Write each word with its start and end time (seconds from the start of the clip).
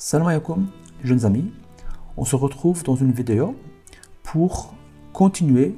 Salam 0.00 0.28
alaikum, 0.28 0.68
jeunes 1.02 1.24
amis. 1.24 1.52
On 2.16 2.24
se 2.24 2.36
retrouve 2.36 2.84
dans 2.84 2.94
une 2.94 3.10
vidéo 3.10 3.56
pour 4.22 4.72
continuer 5.12 5.76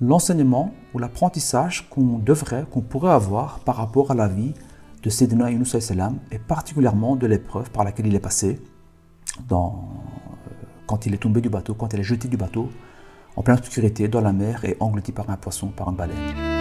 l'enseignement 0.00 0.72
ou 0.94 0.98
l'apprentissage 0.98 1.86
qu'on 1.90 2.16
devrait, 2.16 2.64
qu'on 2.70 2.80
pourrait 2.80 3.12
avoir 3.12 3.60
par 3.60 3.76
rapport 3.76 4.10
à 4.10 4.14
la 4.14 4.26
vie 4.26 4.54
de 5.02 5.10
Sayyidina 5.10 5.50
Yunus 5.50 5.78
salam 5.80 6.18
et 6.30 6.38
particulièrement 6.38 7.14
de 7.14 7.26
l'épreuve 7.26 7.70
par 7.70 7.84
laquelle 7.84 8.06
il 8.06 8.14
est 8.14 8.20
passé 8.20 8.58
euh, 9.52 9.66
quand 10.86 11.04
il 11.04 11.12
est 11.12 11.18
tombé 11.18 11.42
du 11.42 11.50
bateau, 11.50 11.74
quand 11.74 11.92
il 11.92 12.00
est 12.00 12.04
jeté 12.04 12.28
du 12.28 12.38
bateau 12.38 12.70
en 13.36 13.42
pleine 13.42 13.58
obscurité 13.58 14.08
dans 14.08 14.22
la 14.22 14.32
mer 14.32 14.64
et 14.64 14.78
englouti 14.80 15.12
par 15.12 15.28
un 15.28 15.36
poisson, 15.36 15.68
par 15.68 15.90
une 15.90 15.96
baleine. 15.96 16.51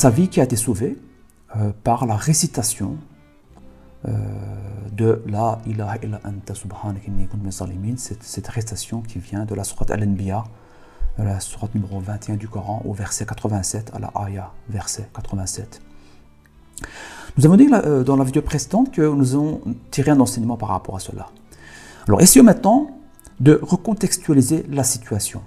Sa 0.00 0.08
vie 0.08 0.28
qui 0.28 0.40
a 0.40 0.44
été 0.44 0.56
sauvée 0.56 0.96
euh, 1.56 1.72
par 1.84 2.06
la 2.06 2.16
récitation 2.16 2.96
euh, 4.08 4.12
de 4.92 5.22
La 5.26 5.58
ilaha 5.66 5.98
illa 6.02 6.20
anta 6.24 6.54
subhanak 6.54 7.06
inni 7.06 7.28
salimin, 7.52 7.96
cette, 7.98 8.48
récitation 8.48 9.02
qui 9.02 9.18
vient 9.18 9.44
de 9.44 9.54
la 9.54 9.62
sourate 9.62 9.90
Al-Anbiya, 9.90 10.44
euh, 11.18 11.24
la 11.24 11.38
sourate 11.38 11.74
numéro 11.74 12.00
21 12.00 12.36
du 12.36 12.48
Coran, 12.48 12.80
au 12.86 12.94
verset 12.94 13.26
87, 13.26 13.92
à 13.94 13.98
la 13.98 14.10
ayah, 14.24 14.52
verset 14.70 15.06
87. 15.14 15.82
Nous 17.36 17.44
avons 17.44 17.56
dit 17.56 17.68
dans 18.06 18.16
la 18.16 18.24
vidéo 18.24 18.40
précédente 18.40 18.90
que 18.92 19.02
nous 19.02 19.34
avons 19.34 19.60
tiré 19.90 20.12
un 20.12 20.20
enseignement 20.20 20.56
par 20.56 20.70
rapport 20.70 20.96
à 20.96 21.00
cela. 21.00 21.26
Alors 22.08 22.22
essayons 22.22 22.44
maintenant 22.44 22.90
de 23.38 23.60
recontextualiser 23.62 24.64
la 24.70 24.82
situation. 24.82 25.42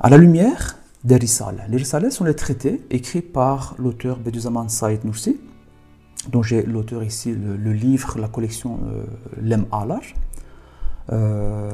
À 0.00 0.10
la 0.10 0.16
lumière 0.16 0.77
des. 1.04 1.16
Les 1.68 1.76
risales 1.76 2.10
sont 2.10 2.24
les 2.24 2.34
traités 2.34 2.82
écrits 2.90 3.22
par 3.22 3.74
l'auteur 3.78 4.18
Bediüzzaman 4.18 4.68
Saïd 4.68 5.04
Nursi, 5.04 5.38
dont 6.30 6.42
j'ai 6.42 6.62
l'auteur 6.62 7.04
ici, 7.04 7.34
le, 7.34 7.72
livre, 7.72 8.18
la 8.18 8.28
collection 8.28 8.80
euh, 8.84 9.04
Lem 9.40 9.66
Alar. 9.70 10.00
Euh, 11.12 11.70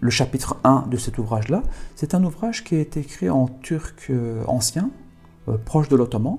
le 0.00 0.10
chapitre 0.10 0.56
1 0.64 0.86
de 0.90 0.96
cet 0.96 1.18
ouvrage-là, 1.18 1.62
c'est 1.94 2.14
un 2.14 2.24
ouvrage 2.24 2.64
qui 2.64 2.74
a 2.74 2.80
été 2.80 3.00
écrit 3.00 3.28
en 3.28 3.46
turc 3.46 4.06
euh, 4.10 4.42
ancien, 4.46 4.90
proche 5.64 5.88
de 5.88 5.96
l'ottoman. 5.96 6.38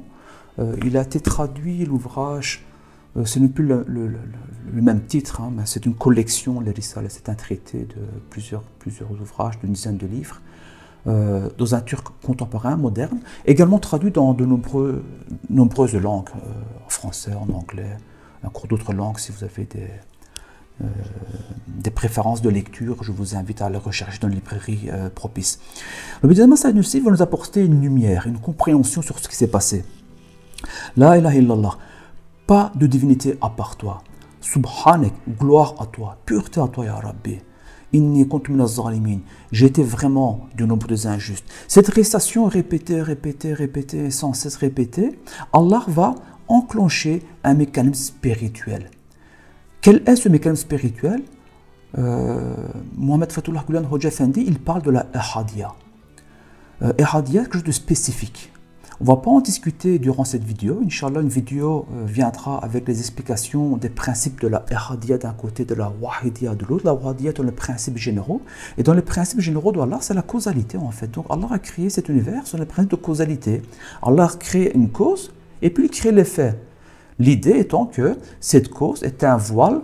il 0.83 0.95
a 0.97 1.01
été 1.01 1.19
traduit, 1.19 1.83
l'ouvrage, 1.85 2.65
ce 3.23 3.39
n'est 3.39 3.47
plus 3.47 3.65
le, 3.65 3.83
même 4.71 5.01
titre, 5.01 5.41
hein, 5.41 5.51
mais 5.55 5.63
c'est 5.65 5.87
une 5.87 5.95
collection, 5.95 6.59
les 6.59 6.71
risales, 6.71 7.07
c'est 7.09 7.27
un 7.27 7.33
traité 7.33 7.79
de 7.79 8.01
plusieurs, 8.29 8.61
plusieurs 8.61 9.11
ouvrages, 9.11 9.59
d'une 9.59 9.73
dizaine 9.73 9.97
de 9.97 10.05
livres. 10.05 10.41
Euh, 11.07 11.49
dans 11.57 11.75
un 11.75 11.81
turc 11.81 12.07
contemporain, 12.25 12.75
moderne, 12.75 13.19
également 13.45 13.79
traduit 13.79 14.11
dans 14.11 14.33
de 14.33 14.45
nombreuses 14.45 15.93
langues, 15.95 16.29
euh, 16.35 16.85
en 16.85 16.89
français, 16.89 17.31
en 17.33 17.49
anglais, 17.53 17.97
encore 18.43 18.67
d'autres 18.67 18.91
langues 18.93 19.17
si 19.17 19.31
vous 19.31 19.45
avez 19.45 19.63
des, 19.63 19.87
euh, 20.81 20.85
des 21.67 21.89
préférences 21.89 22.41
de 22.41 22.49
lecture, 22.49 23.01
je 23.01 23.13
vous 23.13 23.35
invite 23.35 23.61
à 23.61 23.69
les 23.69 23.77
rechercher 23.77 24.19
dans 24.19 24.27
une 24.27 24.35
librairie 24.35 24.89
propice. 25.15 25.59
Le 26.21 26.27
Bouddhisme 26.27 26.55
Sanusi 26.57 26.99
va 26.99 27.11
nous 27.11 27.21
apporter 27.21 27.63
une 27.63 27.81
lumière, 27.81 28.27
une 28.27 28.39
compréhension 28.39 29.01
sur 29.01 29.19
ce 29.19 29.29
qui 29.29 29.35
s'est 29.37 29.47
passé. 29.47 29.85
La 30.97 31.17
ilaha 31.17 31.35
illallah, 31.35 31.77
pas 32.45 32.73
de 32.75 32.87
divinité 32.87 33.37
à 33.41 33.49
part 33.49 33.77
toi. 33.77 34.03
Subhanak, 34.41 35.13
gloire 35.39 35.75
à 35.79 35.85
toi, 35.85 36.17
pureté 36.25 36.59
à 36.59 36.67
toi, 36.67 36.85
Ya 36.85 36.95
Rabbi. 36.95 37.39
J'étais 39.51 39.83
vraiment 39.83 40.47
du 40.55 40.65
nombre 40.65 40.87
des 40.87 41.07
injustes. 41.07 41.45
Cette 41.67 41.87
récitation 41.87 42.45
répétée, 42.45 43.01
répétée, 43.01 43.53
répétée, 43.53 44.11
sans 44.11 44.33
cesse 44.33 44.57
répétée, 44.57 45.19
Allah 45.53 45.83
va 45.87 46.15
enclencher 46.47 47.23
un 47.43 47.53
mécanisme 47.53 48.03
spirituel. 48.15 48.89
Quel 49.81 50.03
est 50.05 50.15
ce 50.15 50.29
mécanisme 50.29 50.63
spirituel? 50.63 51.23
Euh, 51.97 52.53
Mohamed 52.95 53.31
Fatullah 53.31 53.63
Gulen 53.67 53.87
Fendi, 54.11 54.43
il 54.45 54.59
parle 54.59 54.81
de 54.83 54.91
la 54.91 55.07
Ehadiyya. 55.13 55.73
Euh, 56.81 56.93
quelque 56.93 57.53
chose 57.53 57.63
de 57.63 57.71
spécifique. 57.71 58.51
On 59.01 59.05
va 59.05 59.15
pas 59.15 59.31
en 59.31 59.39
discuter 59.39 59.97
durant 59.97 60.25
cette 60.25 60.43
vidéo. 60.43 60.81
Inch'Allah, 60.85 61.21
une 61.21 61.29
vidéo 61.29 61.85
euh, 61.95 62.03
viendra 62.05 62.57
avec 62.61 62.85
les 62.85 62.99
explications 62.99 63.77
des 63.77 63.87
principes 63.87 64.41
de 64.41 64.49
la 64.49 64.65
Ehadiyya 64.69 65.17
d'un 65.17 65.31
côté, 65.31 65.63
de 65.63 65.73
la 65.73 65.89
Wahidiyya 66.01 66.53
de 66.53 66.65
l'autre. 66.65 66.85
La 66.85 66.93
Wahidiyya 66.93 67.31
dans 67.31 67.43
les 67.43 67.53
principes 67.53 67.95
généraux. 67.95 68.41
Et 68.77 68.83
dans 68.83 68.93
les 68.93 69.01
principes 69.01 69.39
généraux 69.39 69.71
d'Allah, 69.71 69.99
c'est 70.01 70.13
la 70.13 70.21
causalité 70.21 70.77
en 70.77 70.91
fait. 70.91 71.09
Donc 71.11 71.27
Allah 71.29 71.47
a 71.49 71.59
créé 71.59 71.89
cet 71.89 72.09
univers 72.09 72.45
sur 72.45 72.57
les 72.57 72.65
principes 72.65 72.91
de 72.91 72.97
causalité. 72.97 73.61
Allah 74.03 74.25
a 74.25 74.35
créé 74.35 74.75
une 74.75 74.89
cause 74.89 75.31
et 75.61 75.69
puis 75.69 75.85
il 75.85 75.91
crée 75.91 76.11
l'effet. 76.11 76.59
L'idée 77.19 77.57
étant 77.57 77.85
que 77.85 78.17
cette 78.41 78.67
cause 78.67 79.03
est 79.03 79.23
un 79.23 79.37
voile 79.37 79.79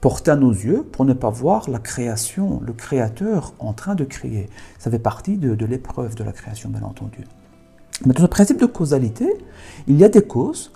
porté 0.00 0.30
à 0.30 0.36
nos 0.36 0.52
yeux 0.52 0.86
pour 0.90 1.04
ne 1.04 1.12
pas 1.12 1.28
voir 1.28 1.68
la 1.68 1.80
création, 1.80 2.62
le 2.66 2.72
créateur 2.72 3.52
en 3.58 3.74
train 3.74 3.94
de 3.94 4.04
créer. 4.04 4.48
Ça 4.78 4.90
fait 4.90 4.98
partie 4.98 5.36
de 5.36 5.66
l'épreuve 5.66 6.14
de 6.14 6.24
la 6.24 6.32
création, 6.32 6.70
bien 6.70 6.82
entendu. 6.82 7.24
Mais 8.06 8.14
dans 8.14 8.22
le 8.22 8.28
principe 8.28 8.60
de 8.60 8.66
causalité, 8.66 9.28
il 9.86 9.96
y 9.96 10.04
a 10.04 10.08
des 10.08 10.22
causes. 10.22 10.72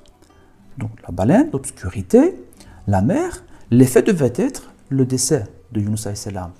Donc 0.78 0.90
la 1.06 1.12
baleine, 1.12 1.48
l'obscurité, 1.52 2.34
la 2.86 3.02
mer, 3.02 3.44
l'effet 3.70 4.02
devait 4.02 4.32
être 4.36 4.70
le 4.88 5.04
décès 5.04 5.44
de 5.72 5.80
Yunus 5.80 6.08
salam. 6.14 6.50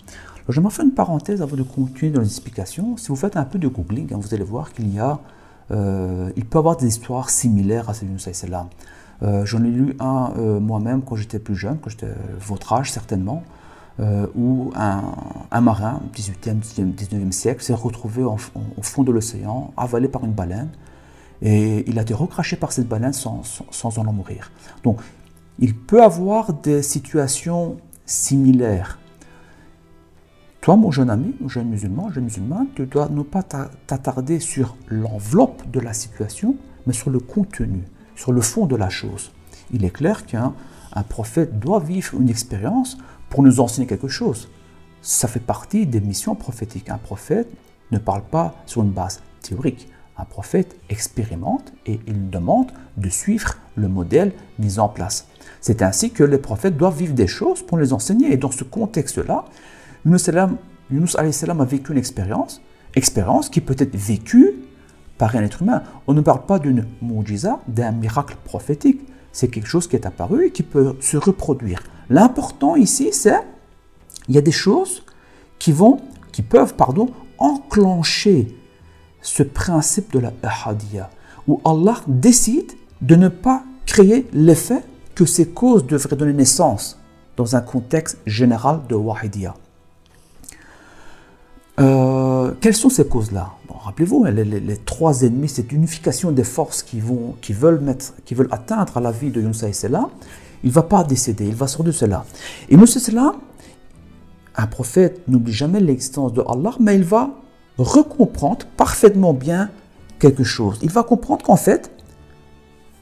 Je 0.49 0.61
m'en 0.61 0.71
fais 0.71 0.83
une 0.83 0.93
parenthèse 0.93 1.43
avant 1.43 1.57
de 1.57 1.63
continuer 1.63 2.13
dans 2.13 2.21
les 2.21 2.27
explications. 2.27 2.97
Si 2.97 3.09
vous 3.09 3.17
faites 3.17 3.37
un 3.37 3.45
peu 3.45 3.59
de 3.59 3.69
googling, 3.69 4.13
hein, 4.13 4.19
vous 4.21 4.35
allez 4.35 4.45
voir 4.45 4.73
qu'il 4.73 4.93
y 4.93 4.99
a, 4.99 5.21
euh, 5.71 6.31
il 6.37 6.45
peut 6.45 6.59
y 6.59 6.61
avoir 6.61 6.77
des 6.77 6.89
histoires 6.89 7.31
similaires 7.31 7.89
à 7.89 7.95
celle 7.95 8.09
de 8.09 8.19
Yunus 8.19 8.33
salam. 8.33 8.67
Euh, 9.23 9.45
J'en 9.45 9.63
ai 9.63 9.71
lu 9.71 9.95
un 10.01 10.33
euh, 10.37 10.59
moi-même 10.59 11.03
quand 11.03 11.17
j'étais 11.17 11.39
plus 11.39 11.55
jeune, 11.55 11.79
quand 11.79 11.91
j'étais 11.91 12.13
votre 12.41 12.73
âge 12.73 12.91
certainement. 12.91 13.45
Euh, 14.01 14.27
où 14.35 14.73
un, 14.75 15.61
marin, 15.61 16.01
18e, 16.17 16.61
19e 16.63 17.31
siècle, 17.31 17.63
s'est 17.63 17.75
retrouvé 17.75 18.23
au 18.25 18.39
fond 18.39 19.03
de 19.03 19.13
l'océan, 19.13 19.75
avalé 19.77 20.09
par 20.09 20.25
une 20.25 20.33
baleine, 20.33 20.71
et 21.43 21.85
il 21.87 21.99
a 21.99 22.03
été 22.03 22.15
recraché 22.15 22.57
par 22.57 22.73
cette 22.73 22.89
baleine 22.89 23.13
sans, 23.13 23.43
sans, 23.71 23.99
en 23.99 24.13
mourir. 24.13 24.51
Donc, 24.83 25.01
il 25.59 25.77
peut 25.77 26.03
avoir 26.03 26.55
des 26.55 26.83
situations 26.83 27.77
similaires. 28.07 28.99
Toi, 30.63 30.77
mon 30.77 30.91
jeune 30.91 31.11
ami, 31.11 31.35
mon 31.41 31.49
jeune 31.49 31.69
musulman, 31.69 32.11
jeune 32.13 32.25
musulman, 32.25 32.67
tu 32.75 32.87
dois 32.87 33.09
ne 33.11 33.23
pas 33.23 33.43
t'attarder 33.43 34.41
sur 34.41 34.77
l'enveloppe 34.87 35.71
de 35.71 35.81
la 35.81 35.93
situation, 35.93 36.57
mais 36.87 36.95
sur 36.95 37.11
le 37.11 37.19
contenu, 37.19 37.83
sur 38.15 38.33
le 38.33 38.41
fond 38.41 38.67
de 38.67 38.77
la 38.77 38.89
chose. 38.89 39.33
Il 39.73 39.85
est 39.85 39.91
clair 39.91 40.25
qu'un 40.25 40.55
prophète 41.09 41.59
doit 41.59 41.81
vivre 41.81 42.21
une 42.21 42.31
expérience 42.31 42.97
pour 43.33 43.43
nous 43.43 43.61
enseigner 43.61 43.87
quelque 43.87 44.09
chose. 44.09 44.51
Ça 45.01 45.27
fait 45.27 45.41
partie 45.41 45.87
des 45.87 46.03
missions 46.03 46.35
prophétiques. 46.35 46.91
Un 46.91 46.99
prophète 46.99 47.49
ne 47.91 47.97
parle 47.97 48.21
pas 48.21 48.55
sur 48.67 48.83
une 48.83 48.91
base 48.91 49.23
théorique. 49.41 49.89
Un 50.19 50.27
prophète 50.27 50.77
expérimente 50.91 51.73
et 51.87 51.99
il 52.07 52.29
demande 52.29 52.71
de 52.99 53.09
suivre 53.09 53.55
le 53.75 53.89
modèle 53.89 54.33
mis 54.59 54.79
en 54.79 54.91
place. 54.91 55.29
C'est 55.63 55.81
ainsi 55.81 56.11
que 56.11 56.23
les 56.23 56.37
prophètes 56.37 56.77
doivent 56.77 56.99
vivre 56.99 57.15
des 57.15 57.27
choses 57.27 57.63
pour 57.63 57.79
les 57.79 57.95
enseigner. 57.95 58.35
Et 58.35 58.37
dans 58.37 58.51
ce 58.51 58.65
contexte-là, 58.65 59.47
Yunus 60.05 60.29
a 61.17 61.65
vécu 61.65 61.93
une 61.93 61.99
expérience, 61.99 62.61
expérience 62.95 63.49
qui 63.49 63.63
peut 63.63 63.77
être 63.79 63.97
vécue 63.97 64.57
par 65.17 65.35
un 65.37 65.43
être 65.43 65.63
humain. 65.63 65.85
On 66.07 66.13
ne 66.13 66.21
parle 66.21 66.45
pas 66.45 66.59
d'une 66.59 66.85
mujiza, 67.01 67.61
d'un 67.67 67.93
miracle 67.93 68.37
prophétique. 68.45 69.01
C'est 69.33 69.49
quelque 69.49 69.69
chose 69.69 69.89
qui 69.89 69.97
est 69.97 70.05
apparu 70.05 70.49
et 70.49 70.51
qui 70.51 70.63
peut 70.63 70.97
se 71.01 71.17
reproduire. 71.17 71.83
L'important 72.13 72.77
ici, 72.77 73.09
c'est 73.13 73.41
il 74.29 74.35
y 74.35 74.39
a 74.39 74.43
des 74.43 74.53
choses 74.53 75.03
qui 75.59 75.73
vont, 75.73 75.99
qui 76.31 76.43
peuvent, 76.43 76.75
enclencher 77.39 78.55
ce 79.23 79.43
principe 79.43 80.13
de 80.13 80.19
la 80.19 80.31
ahadiyya, 80.43 81.09
où 81.49 81.61
Allah 81.65 81.97
décide 82.07 82.71
de 83.01 83.17
ne 83.17 83.29
pas 83.29 83.65
créer 83.87 84.29
l'effet 84.35 84.83
que 85.15 85.25
ces 85.25 85.49
causes 85.49 85.87
devraient 85.87 86.15
donner 86.15 86.35
naissance 86.35 87.01
dans 87.39 87.57
un 87.57 87.63
contexte 87.63 88.19
général 88.27 88.81
de 88.91 88.95
wahidiyya. 88.95 89.55
Euh, 91.81 92.53
quelles 92.61 92.77
sont 92.77 92.91
ces 92.91 93.09
causes-là? 93.09 93.53
Rappelez-vous, 93.71 94.27
les, 94.27 94.45
les, 94.45 94.77
trois 94.77 95.23
ennemis, 95.23 95.49
cette 95.49 95.73
unification 95.73 96.31
des 96.31 96.45
forces 96.45 96.83
qui, 96.83 97.01
vont, 97.01 97.37
veulent, 97.49 97.81
mettre, 97.81 98.13
qui 98.27 98.35
veulent 98.35 98.53
atteindre 98.53 99.01
la 99.01 99.11
vie 99.11 99.31
de 99.31 99.41
Yunus 99.41 99.65
là 99.85 100.11
il 100.63 100.69
ne 100.69 100.73
va 100.73 100.83
pas 100.83 101.05
décéder, 101.05 101.47
il 101.47 101.55
va 101.55 101.67
sortir 101.67 101.87
de 101.87 101.93
cela. 101.93 102.25
Et 102.69 102.77
nous, 102.77 102.87
c'est 102.87 103.01
cela, 103.01 103.35
un 104.55 104.67
prophète 104.67 105.23
n'oublie 105.29 105.53
jamais 105.53 105.81
l'existence 105.81 106.33
de 106.33 106.43
Allah, 106.47 106.75
mais 106.79 106.95
il 106.95 107.05
va 107.05 107.31
recomprendre 107.79 108.67
parfaitement 108.77 109.33
bien 109.33 109.71
quelque 110.19 110.45
chose. 110.45 110.79
Il 110.83 110.91
va 110.91 111.03
comprendre 111.03 111.45
qu'en 111.45 111.57
fait, 111.57 111.91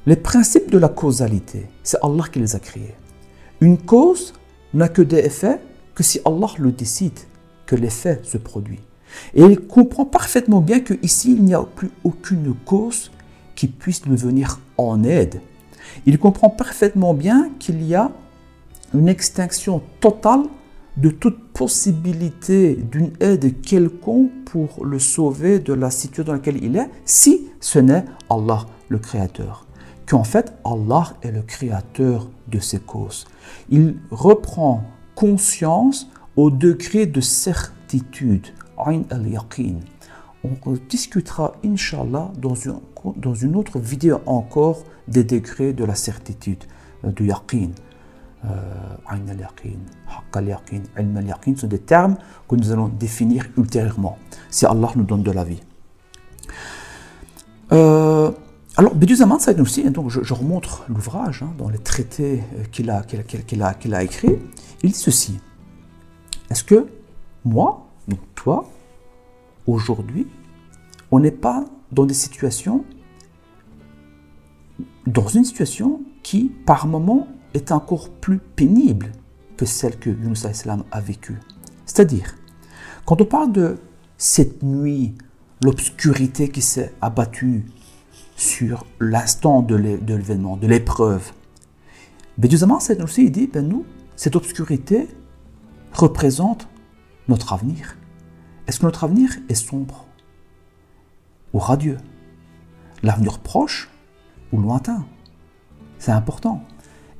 les 0.06 0.16
principes 0.16 0.70
de 0.70 0.78
la 0.78 0.88
causalité, 0.88 1.68
c'est 1.82 1.98
Allah 2.02 2.24
qui 2.32 2.38
les 2.38 2.56
a 2.56 2.58
créés. 2.58 2.94
Une 3.60 3.76
cause 3.76 4.32
n'a 4.72 4.88
que 4.88 5.02
des 5.02 5.18
effets 5.18 5.60
que 5.94 6.02
si 6.02 6.20
Allah 6.24 6.48
le 6.58 6.72
décide, 6.72 7.18
que 7.66 7.76
l'effet 7.76 8.20
se 8.22 8.38
produit. 8.38 8.80
Et 9.34 9.42
il 9.42 9.60
comprend 9.60 10.06
parfaitement 10.06 10.60
bien 10.60 10.80
qu'ici, 10.80 11.32
il 11.32 11.44
n'y 11.44 11.54
a 11.54 11.62
plus 11.62 11.90
aucune 12.04 12.54
cause 12.64 13.10
qui 13.54 13.66
puisse 13.66 14.06
nous 14.06 14.16
venir 14.16 14.60
en 14.78 15.02
aide. 15.04 15.42
Il 16.06 16.18
comprend 16.18 16.50
parfaitement 16.50 17.14
bien 17.14 17.50
qu'il 17.58 17.82
y 17.82 17.94
a 17.94 18.10
une 18.94 19.08
extinction 19.08 19.82
totale 20.00 20.42
de 20.96 21.10
toute 21.10 21.52
possibilité 21.52 22.74
d'une 22.74 23.12
aide 23.20 23.60
quelconque 23.60 24.30
pour 24.44 24.84
le 24.84 24.98
sauver 24.98 25.58
de 25.58 25.72
la 25.72 25.90
situation 25.90 26.24
dans 26.24 26.32
laquelle 26.32 26.62
il 26.62 26.76
est, 26.76 26.90
si 27.04 27.48
ce 27.60 27.78
n'est 27.78 28.04
Allah 28.28 28.66
le 28.88 28.98
Créateur. 28.98 29.66
Qu'en 30.06 30.24
fait, 30.24 30.52
Allah 30.64 31.14
est 31.22 31.30
le 31.30 31.42
Créateur 31.42 32.28
de 32.48 32.58
ces 32.58 32.80
causes. 32.80 33.26
Il 33.70 33.96
reprend 34.10 34.82
conscience 35.14 36.08
au 36.36 36.50
degré 36.50 37.06
de 37.06 37.20
certitude. 37.20 38.48
On 40.42 40.72
discutera, 40.88 41.52
inshallah, 41.64 42.32
dans 42.38 42.54
une, 42.54 42.80
dans 43.16 43.34
une 43.34 43.56
autre 43.56 43.78
vidéo 43.78 44.20
encore 44.24 44.84
des 45.06 45.24
degrés 45.24 45.72
de 45.72 45.84
la 45.84 45.94
certitude, 45.94 46.64
euh, 47.04 47.12
du 47.12 47.26
yaqin. 47.26 47.70
Euh, 48.46 48.96
al-yaqin, 49.06 50.80
al-yaqin 50.96 51.56
sont 51.56 51.66
des 51.66 51.78
termes 51.78 52.16
que 52.48 52.56
nous 52.56 52.72
allons 52.72 52.88
définir 52.88 53.44
ultérieurement, 53.58 54.16
si 54.48 54.64
Allah 54.64 54.88
nous 54.96 55.04
donne 55.04 55.22
de 55.22 55.30
la 55.30 55.44
vie. 55.44 55.60
Euh, 57.72 58.30
alors, 58.78 58.94
Bediüzzaman 58.94 59.38
Saïd 59.40 59.60
aussi, 59.60 59.88
donc 59.90 60.08
je, 60.08 60.22
je 60.22 60.32
remontre 60.32 60.84
l'ouvrage 60.88 61.42
hein, 61.42 61.52
dans 61.58 61.68
les 61.68 61.78
traités 61.78 62.42
qu'il 62.72 62.88
a, 62.88 63.02
qu'il 63.02 63.62
a, 63.62 63.74
qu'il 63.74 63.94
a 63.94 64.02
écrit, 64.02 64.38
il 64.82 64.92
dit 64.92 64.98
ceci. 64.98 65.38
Est-ce 66.48 66.64
que 66.64 66.86
moi, 67.44 67.88
donc 68.08 68.20
toi, 68.34 68.64
aujourd'hui, 69.72 70.26
on 71.10 71.20
n'est 71.20 71.30
pas 71.30 71.64
dans 71.92 72.06
une 72.06 72.14
situation 72.14 72.84
qui, 76.22 76.52
par 76.66 76.86
moment, 76.86 77.28
est 77.54 77.72
encore 77.72 78.10
plus 78.10 78.38
pénible 78.38 79.12
que 79.56 79.66
celle 79.66 79.98
que 79.98 80.10
Yunus 80.10 80.46
a 80.46 81.00
vécue. 81.00 81.38
C'est-à-dire, 81.84 82.36
quand 83.04 83.20
on 83.20 83.24
parle 83.24 83.52
de 83.52 83.76
cette 84.16 84.62
nuit, 84.62 85.14
l'obscurité 85.62 86.48
qui 86.48 86.62
s'est 86.62 86.94
abattue 87.00 87.66
sur 88.36 88.86
l'instant 89.00 89.62
de 89.62 89.74
l'événement, 89.74 90.56
de 90.56 90.66
l'épreuve, 90.66 91.32
Bédouzaman 92.38 92.80
c'est 92.80 93.02
aussi, 93.02 93.30
dit, 93.30 93.48
ben 93.48 93.66
nous, 93.68 93.84
cette 94.16 94.36
obscurité, 94.36 95.08
représente 95.92 96.68
notre 97.28 97.52
avenir. 97.52 97.96
Est-ce 98.70 98.78
que 98.78 98.86
notre 98.86 99.02
avenir 99.02 99.36
est 99.48 99.56
sombre 99.56 100.06
ou 101.52 101.58
radieux? 101.58 101.96
L'avenir 103.02 103.40
proche 103.40 103.90
ou 104.52 104.60
lointain? 104.60 105.06
C'est 105.98 106.12
important. 106.12 106.62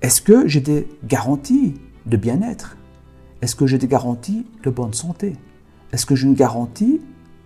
Est-ce 0.00 0.22
que 0.22 0.46
j'ai 0.46 0.60
des 0.60 0.86
garanties 1.02 1.74
de 2.06 2.16
bien-être? 2.16 2.76
Est-ce 3.42 3.56
que 3.56 3.66
j'ai 3.66 3.78
des 3.78 3.88
garanties 3.88 4.46
de 4.62 4.70
bonne 4.70 4.94
santé? 4.94 5.36
Est-ce 5.90 6.06
que 6.06 6.14
j'ai 6.14 6.28
une 6.28 6.34
garantie 6.34 7.00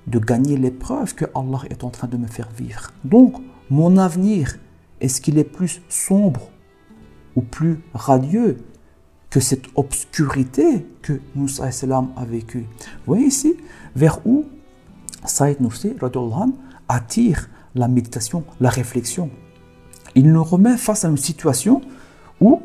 de 0.06 0.19
gagner 0.19 0.59
l'épreuve 0.59 1.15
que 1.15 1.25
Allah 1.35 1.62
est 1.71 1.83
en 1.83 1.89
train 1.89 2.06
de 2.06 2.19
me 2.19 2.27
faire 2.27 2.51
vivre? 2.51 2.93
Donc, 3.05 3.37
mon 3.71 3.97
avenir, 3.97 4.59
est-ce 5.01 5.23
qu'il 5.23 5.39
est 5.39 5.45
plus 5.45 5.81
sombre 5.89 6.51
ou 7.37 7.41
plus 7.41 7.81
radieux 7.95 8.59
que 9.34 9.40
cette 9.40 9.66
obscurité 9.75 10.86
que 11.02 11.20
Moussa 11.34 11.64
a 11.64 12.25
vécue. 12.25 12.60
Vous 12.60 13.14
voyez 13.14 13.26
ici 13.26 13.56
vers 13.96 14.25
où 14.25 14.44
Saïd 15.25 15.60
Nursi 15.60 15.96
attire 16.88 17.50
la 17.75 17.88
méditation, 17.88 18.44
la 18.60 18.70
réflexion. 18.70 19.31
Il 20.14 20.31
nous 20.31 20.44
remet 20.44 20.76
face 20.76 21.04
à 21.04 21.08
une 21.08 21.16
situation 21.16 21.81
où 22.40 22.62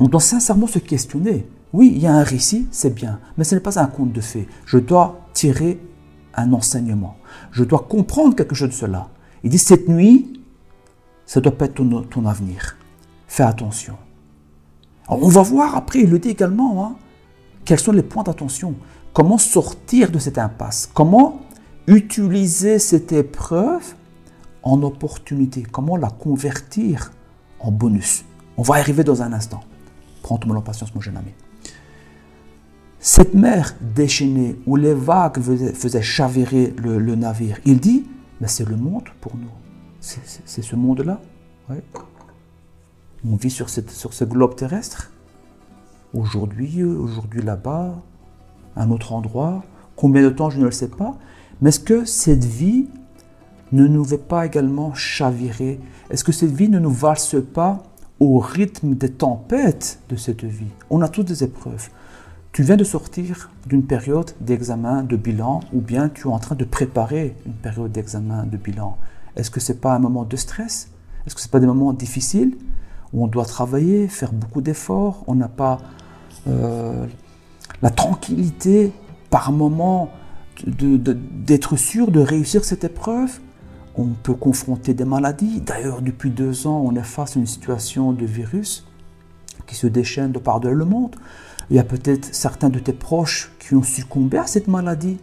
on 0.00 0.08
doit 0.08 0.20
sincèrement 0.20 0.66
se 0.66 0.80
questionner. 0.80 1.46
Oui, 1.72 1.92
il 1.94 2.02
y 2.02 2.08
a 2.08 2.12
un 2.12 2.24
récit, 2.24 2.66
c'est 2.72 2.92
bien, 2.92 3.20
mais 3.38 3.44
ce 3.44 3.54
n'est 3.54 3.60
pas 3.60 3.78
un 3.78 3.86
conte 3.86 4.12
de 4.12 4.20
fées. 4.20 4.48
Je 4.66 4.78
dois 4.78 5.28
tirer 5.32 5.78
un 6.34 6.52
enseignement. 6.52 7.18
Je 7.52 7.62
dois 7.62 7.86
comprendre 7.88 8.34
quelque 8.34 8.56
chose 8.56 8.70
de 8.70 8.74
cela. 8.74 9.10
Il 9.44 9.50
dit 9.50 9.58
cette 9.58 9.88
nuit, 9.88 10.42
ça 11.24 11.40
doit 11.40 11.56
pas 11.56 11.66
être 11.66 11.74
ton, 11.74 12.02
ton 12.02 12.26
avenir. 12.26 12.78
Fais 13.28 13.44
attention 13.44 13.94
on 15.08 15.28
va 15.28 15.42
voir 15.42 15.76
après, 15.76 16.00
il 16.00 16.10
le 16.10 16.18
dit 16.18 16.30
également, 16.30 16.84
hein, 16.84 16.96
quels 17.64 17.78
sont 17.80 17.92
les 17.92 18.02
points 18.02 18.22
d'attention. 18.22 18.74
Comment 19.12 19.38
sortir 19.38 20.10
de 20.10 20.18
cette 20.18 20.38
impasse? 20.38 20.90
Comment 20.92 21.42
utiliser 21.86 22.78
cette 22.78 23.12
épreuve 23.12 23.94
en 24.62 24.82
opportunité? 24.82 25.62
Comment 25.62 25.96
la 25.96 26.10
convertir 26.10 27.12
en 27.60 27.70
bonus? 27.70 28.24
On 28.56 28.62
va 28.62 28.76
arriver 28.76 29.04
dans 29.04 29.22
un 29.22 29.32
instant. 29.32 29.60
Prends-toi 30.22 30.62
patience, 30.64 30.94
mon 30.94 31.00
jeune 31.00 31.16
ami. 31.16 31.32
Cette 32.98 33.34
mer 33.34 33.76
déchaînée 33.94 34.56
où 34.66 34.76
les 34.76 34.94
vagues 34.94 35.38
faisaient, 35.38 36.02
chavirer 36.02 36.74
le, 36.78 37.14
navire, 37.14 37.58
il 37.66 37.78
dit, 37.78 38.06
mais 38.40 38.48
c'est 38.48 38.66
le 38.66 38.76
monde 38.76 39.04
pour 39.20 39.36
nous. 39.36 39.50
C'est 40.00 40.62
ce 40.62 40.76
monde-là. 40.76 41.20
On 43.26 43.36
vit 43.36 43.50
sur, 43.50 43.70
ce 43.70 44.24
globe 44.24 44.54
terrestre. 44.54 45.10
Aujourd'hui, 46.12 46.82
aujourd'hui 46.82 47.40
là-bas, 47.42 47.94
un 48.76 48.90
autre 48.90 49.14
endroit. 49.14 49.64
Combien 49.96 50.22
de 50.22 50.28
temps, 50.28 50.50
je 50.50 50.58
ne 50.58 50.66
le 50.66 50.70
sais 50.70 50.88
pas. 50.88 51.16
Mais 51.60 51.70
est-ce 51.70 51.80
que 51.80 52.04
cette 52.04 52.44
vie 52.44 52.88
ne 53.72 53.86
nous 53.86 54.04
fait 54.04 54.18
pas 54.18 54.44
également 54.44 54.92
chavirer? 54.92 55.80
Est-ce 56.10 56.22
que 56.22 56.32
cette 56.32 56.50
vie 56.50 56.68
ne 56.68 56.78
nous 56.78 56.90
valse 56.90 57.36
pas 57.54 57.82
au 58.20 58.38
rythme 58.38 58.94
des 58.94 59.10
tempêtes 59.10 60.00
de 60.10 60.16
cette 60.16 60.44
vie? 60.44 60.70
On 60.90 61.00
a 61.00 61.08
toutes 61.08 61.28
des 61.28 61.44
épreuves. 61.44 61.88
Tu 62.52 62.62
viens 62.62 62.76
de 62.76 62.84
sortir 62.84 63.50
d'une 63.66 63.84
période 63.84 64.32
d'examen, 64.40 65.02
de 65.02 65.16
bilan, 65.16 65.60
ou 65.72 65.80
bien 65.80 66.10
tu 66.10 66.28
es 66.28 66.30
en 66.30 66.38
train 66.38 66.56
de 66.56 66.64
préparer 66.64 67.34
une 67.46 67.54
période 67.54 67.90
d'examen, 67.90 68.44
de 68.44 68.58
bilan. 68.58 68.98
Est-ce 69.34 69.50
que 69.50 69.60
ce 69.60 69.72
n'est 69.72 69.78
pas 69.78 69.94
un 69.94 69.98
moment 69.98 70.24
de 70.24 70.36
stress? 70.36 70.90
Est-ce 71.26 71.34
que 71.34 71.40
ce 71.40 71.48
n'est 71.48 71.52
pas 71.52 71.60
des 71.60 71.66
moments 71.66 71.94
difficiles? 71.94 72.56
Où 73.14 73.24
on 73.24 73.26
doit 73.28 73.44
travailler, 73.44 74.08
faire 74.08 74.32
beaucoup 74.32 74.60
d'efforts, 74.60 75.22
on 75.28 75.36
n'a 75.36 75.48
pas 75.48 75.78
euh, 76.48 77.06
la 77.80 77.90
tranquillité 77.90 78.92
par 79.30 79.52
moment 79.52 80.10
d'être 80.66 81.76
sûr 81.76 82.10
de 82.10 82.20
réussir 82.20 82.64
cette 82.64 82.84
épreuve. 82.84 83.40
On 83.96 84.06
peut 84.06 84.34
confronter 84.34 84.94
des 84.94 85.04
maladies. 85.04 85.60
D'ailleurs, 85.60 86.02
depuis 86.02 86.30
deux 86.30 86.66
ans, 86.66 86.82
on 86.84 86.94
est 86.96 87.04
face 87.04 87.36
à 87.36 87.40
une 87.40 87.46
situation 87.46 88.12
de 88.12 88.26
virus 88.26 88.86
qui 89.66 89.76
se 89.76 89.86
déchaîne 89.86 90.32
de 90.32 90.38
par 90.38 90.58
le 90.60 90.84
monde. 90.84 91.16
Il 91.70 91.76
y 91.76 91.78
a 91.78 91.84
peut-être 91.84 92.34
certains 92.34 92.68
de 92.68 92.80
tes 92.80 92.92
proches 92.92 93.52
qui 93.60 93.74
ont 93.74 93.82
succombé 93.82 94.38
à 94.38 94.46
cette 94.46 94.66
maladie 94.66 95.18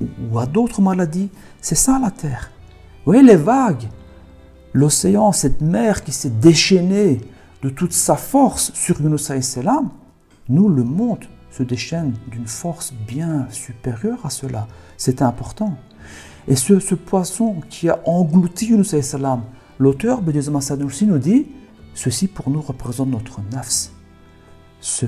ou 0.00 0.38
à 0.38 0.46
d'autres 0.46 0.80
maladies. 0.80 1.30
C'est 1.60 1.74
ça 1.74 1.98
la 2.00 2.10
Terre. 2.10 2.50
Vous 3.04 3.12
voyez 3.12 3.22
les 3.22 3.36
vagues, 3.36 3.88
l'océan, 4.72 5.32
cette 5.32 5.60
mer 5.60 6.04
qui 6.04 6.12
s'est 6.12 6.30
déchaînée 6.30 7.20
de 7.62 7.68
toute 7.68 7.92
sa 7.92 8.16
force 8.16 8.72
sur 8.74 9.00
Yunus 9.00 9.32
salam, 9.40 9.90
nous, 10.48 10.68
le 10.68 10.82
monde 10.82 11.24
se 11.50 11.62
déchaîne 11.62 12.14
d'une 12.28 12.46
force 12.46 12.92
bien 13.06 13.46
supérieure 13.50 14.26
à 14.26 14.30
cela. 14.30 14.66
C'est 14.96 15.22
important. 15.22 15.76
Et 16.48 16.56
ce, 16.56 16.80
ce, 16.80 16.96
poisson 16.96 17.56
qui 17.70 17.88
a 17.88 18.00
englouti 18.04 18.66
Yunus 18.66 18.98
salam, 19.00 19.42
l'auteur 19.78 20.22
Bédézama 20.22 20.58
aussi 20.84 21.06
nous 21.06 21.18
dit 21.18 21.46
ceci 21.94 22.26
pour 22.26 22.50
nous 22.50 22.60
représente 22.60 23.08
notre 23.08 23.40
nafs, 23.52 23.90
ce, 24.80 25.06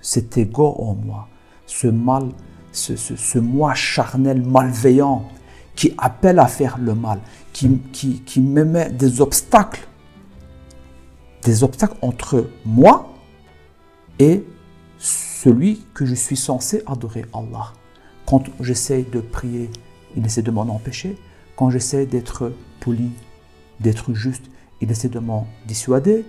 cet 0.00 0.38
ego 0.38 0.76
en 0.78 0.94
moi, 0.94 1.28
ce 1.66 1.88
mal, 1.88 2.28
ce, 2.70 2.94
ce, 2.94 3.38
moi 3.38 3.74
charnel 3.74 4.42
malveillant 4.42 5.26
qui 5.74 5.92
appelle 5.98 6.38
à 6.38 6.46
faire 6.46 6.78
le 6.78 6.94
mal, 6.94 7.18
qui, 7.52 7.78
qui, 7.92 8.20
qui 8.20 8.40
des 8.40 9.20
obstacles 9.20 9.86
des 11.46 11.62
obstacles 11.62 11.96
entre 12.02 12.50
moi 12.64 13.14
et 14.18 14.44
celui 14.98 15.84
que 15.94 16.04
je 16.04 16.14
suis 16.14 16.36
censé 16.36 16.82
adorer, 16.86 17.24
Allah. 17.32 17.72
Quand 18.26 18.42
j'essaie 18.60 19.04
de 19.10 19.20
prier, 19.20 19.70
il 20.16 20.26
essaie 20.26 20.42
de 20.42 20.50
m'en 20.50 20.62
empêcher. 20.62 21.16
Quand 21.54 21.70
j'essaie 21.70 22.04
d'être 22.04 22.52
poli, 22.80 23.10
d'être 23.78 24.12
juste, 24.12 24.44
il 24.80 24.90
essaie 24.90 25.08
de 25.08 25.20
m'en 25.20 25.46
dissuader. 25.68 26.24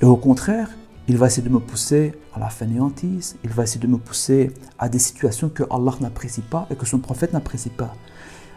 Et 0.00 0.06
au 0.06 0.16
contraire, 0.16 0.70
il 1.06 1.18
va 1.18 1.26
essayer 1.26 1.46
de 1.46 1.52
me 1.52 1.60
pousser 1.60 2.14
à 2.34 2.40
la 2.40 2.48
fainéantise, 2.48 3.36
il 3.44 3.50
va 3.50 3.64
essayer 3.64 3.80
de 3.80 3.86
me 3.86 3.98
pousser 3.98 4.52
à 4.78 4.88
des 4.88 4.98
situations 4.98 5.50
que 5.50 5.64
Allah 5.70 5.92
n'apprécie 6.00 6.42
pas 6.42 6.66
et 6.70 6.76
que 6.76 6.86
son 6.86 6.98
prophète 6.98 7.34
n'apprécie 7.34 7.70
pas. 7.70 7.94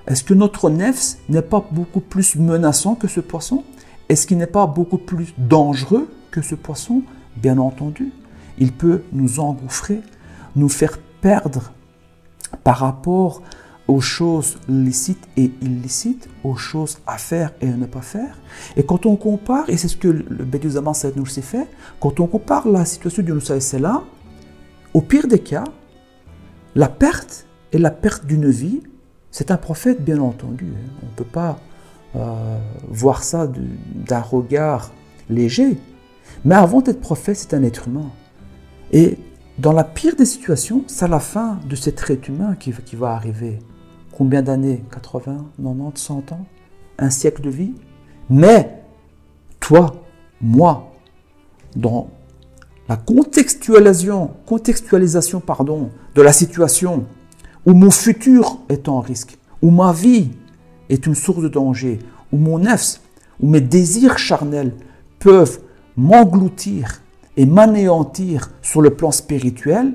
Est-ce 0.07 0.23
que 0.23 0.33
notre 0.33 0.69
nefs 0.69 1.17
n'est 1.29 1.41
pas 1.41 1.65
beaucoup 1.71 1.99
plus 1.99 2.35
menaçant 2.35 2.95
que 2.95 3.07
ce 3.07 3.19
poisson? 3.19 3.63
Est-ce 4.09 4.27
qu'il 4.27 4.37
n'est 4.37 4.47
pas 4.47 4.67
beaucoup 4.67 4.97
plus 4.97 5.33
dangereux 5.37 6.09
que 6.31 6.41
ce 6.41 6.55
poisson 6.55 7.03
Bien 7.37 7.57
entendu, 7.57 8.11
il 8.57 8.73
peut 8.73 9.03
nous 9.13 9.39
engouffrer 9.39 10.01
nous 10.55 10.69
faire 10.69 10.97
perdre 11.21 11.71
par 12.63 12.77
rapport 12.79 13.41
aux 13.87 14.01
choses 14.01 14.57
licites 14.69 15.27
et 15.37 15.51
illicites, 15.61 16.29
aux 16.43 16.55
choses 16.55 16.99
à 17.07 17.17
faire 17.17 17.51
et 17.61 17.67
à 17.67 17.75
ne 17.75 17.85
pas 17.85 18.01
faire. 18.01 18.37
Et 18.77 18.85
quand 18.85 19.05
on 19.05 19.15
compare, 19.15 19.69
et 19.69 19.77
c'est 19.77 19.87
ce 19.87 19.97
que 19.97 20.07
le 20.07 20.45
Bédouzaman 20.45 20.93
Saïd 20.93 21.27
s'est 21.27 21.41
fait, 21.41 21.67
quand 21.99 22.19
on 22.19 22.27
compare 22.27 22.67
la 22.67 22.85
situation 22.85 23.23
du 23.23 23.33
Moussa 23.33 23.57
là, 23.79 24.03
au 24.93 25.01
pire 25.01 25.27
des 25.27 25.39
cas, 25.39 25.63
la 26.75 26.87
perte 26.87 27.47
et 27.73 27.77
la 27.77 27.91
perte 27.91 28.25
d'une 28.25 28.49
vie, 28.49 28.81
c'est 29.29 29.51
un 29.51 29.57
prophète 29.57 30.03
bien 30.03 30.19
entendu. 30.19 30.67
Hein. 30.73 30.89
On 31.03 31.05
ne 31.07 31.15
peut 31.15 31.23
pas 31.23 31.59
euh, 32.15 32.59
voir 32.89 33.23
ça 33.23 33.49
d'un 33.95 34.21
regard 34.21 34.91
léger. 35.29 35.77
Mais 36.45 36.55
avant 36.55 36.81
d'être 36.81 36.99
prophète, 36.99 37.37
c'est 37.37 37.53
un 37.53 37.63
être 37.63 37.87
humain. 37.87 38.11
Et 38.91 39.17
dans 39.57 39.73
la 39.73 39.83
pire 39.83 40.15
des 40.15 40.25
situations, 40.25 40.83
c'est 40.87 41.07
la 41.07 41.19
fin 41.19 41.59
de 41.69 41.75
cet 41.75 42.09
être 42.09 42.27
humain 42.27 42.55
qui, 42.59 42.71
qui 42.71 42.95
va 42.95 43.11
arriver. 43.11 43.59
Combien 44.11 44.41
d'années? 44.41 44.83
80, 44.91 45.45
90, 45.57 46.01
100 46.01 46.31
ans? 46.33 46.45
Un 46.97 47.09
siècle 47.09 47.41
de 47.41 47.49
vie? 47.49 47.73
Mais, 48.29 48.83
toi, 49.59 50.03
moi, 50.41 50.91
dans 51.75 52.09
la 52.89 52.97
contextualisation, 52.97 54.31
contextualisation 54.45 55.39
pardon, 55.39 55.91
de 56.15 56.21
la 56.21 56.33
situation 56.33 57.05
où 57.65 57.73
mon 57.73 57.91
futur 57.91 58.59
est 58.69 58.89
en 58.89 58.99
risque, 58.99 59.37
où 59.61 59.69
ma 59.71 59.93
vie 59.93 60.31
est 60.93 61.05
une 61.07 61.15
source 61.15 61.41
de 61.41 61.47
danger, 61.47 61.99
où 62.31 62.37
mon 62.37 62.59
nefs, 62.59 63.01
où 63.39 63.49
mes 63.49 63.61
désirs 63.61 64.17
charnels 64.17 64.73
peuvent 65.19 65.59
m'engloutir 65.97 67.01
et 67.37 67.45
m'anéantir 67.45 68.51
sur 68.61 68.81
le 68.81 68.91
plan 68.91 69.11
spirituel, 69.11 69.93